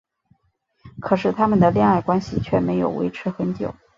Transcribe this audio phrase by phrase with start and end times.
[0.99, 3.71] 可是他们的恋爱关系却没有维持很久。